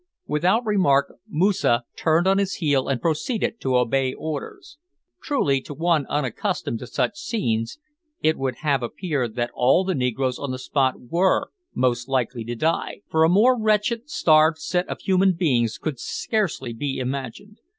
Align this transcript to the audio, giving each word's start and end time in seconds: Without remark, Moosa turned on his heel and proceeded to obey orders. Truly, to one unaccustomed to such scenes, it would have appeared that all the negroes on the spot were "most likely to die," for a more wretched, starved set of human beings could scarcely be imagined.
Without 0.25 0.65
remark, 0.65 1.13
Moosa 1.29 1.83
turned 1.95 2.25
on 2.25 2.39
his 2.39 2.55
heel 2.55 2.87
and 2.87 2.99
proceeded 3.03 3.61
to 3.61 3.77
obey 3.77 4.13
orders. 4.15 4.79
Truly, 5.21 5.61
to 5.61 5.75
one 5.75 6.07
unaccustomed 6.09 6.79
to 6.79 6.87
such 6.87 7.19
scenes, 7.19 7.77
it 8.19 8.35
would 8.35 8.55
have 8.65 8.81
appeared 8.81 9.35
that 9.35 9.51
all 9.53 9.83
the 9.83 9.93
negroes 9.93 10.39
on 10.39 10.49
the 10.49 10.57
spot 10.57 10.95
were 10.99 11.51
"most 11.75 12.09
likely 12.09 12.43
to 12.45 12.55
die," 12.55 13.01
for 13.11 13.23
a 13.23 13.29
more 13.29 13.55
wretched, 13.61 14.09
starved 14.09 14.57
set 14.57 14.87
of 14.89 15.01
human 15.01 15.33
beings 15.33 15.77
could 15.77 15.99
scarcely 15.99 16.73
be 16.73 16.97
imagined. 16.97 17.59